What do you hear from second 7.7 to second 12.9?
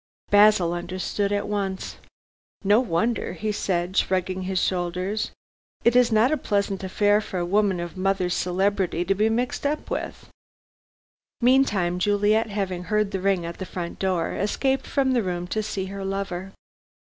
of mother's celebrity to be mixed up with." Meantime, Juliet having